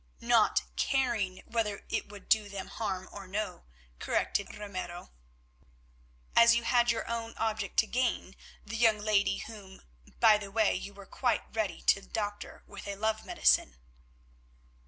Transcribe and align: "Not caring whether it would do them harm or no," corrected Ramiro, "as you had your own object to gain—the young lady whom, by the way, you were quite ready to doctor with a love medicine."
"Not 0.19 0.63
caring 0.77 1.43
whether 1.45 1.85
it 1.87 2.09
would 2.09 2.27
do 2.27 2.49
them 2.49 2.69
harm 2.69 3.07
or 3.11 3.27
no," 3.27 3.65
corrected 3.99 4.55
Ramiro, 4.57 5.11
"as 6.35 6.55
you 6.55 6.63
had 6.63 6.89
your 6.89 7.07
own 7.07 7.35
object 7.37 7.77
to 7.81 7.85
gain—the 7.85 8.75
young 8.75 8.97
lady 8.97 9.37
whom, 9.45 9.83
by 10.19 10.39
the 10.39 10.49
way, 10.49 10.73
you 10.73 10.91
were 10.95 11.05
quite 11.05 11.55
ready 11.55 11.83
to 11.83 12.01
doctor 12.01 12.63
with 12.65 12.87
a 12.87 12.95
love 12.95 13.23
medicine." 13.23 13.77